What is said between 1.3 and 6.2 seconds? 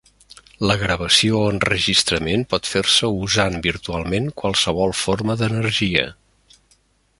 o enregistrament pot fer-se usant virtualment qualsevol forma d'energia.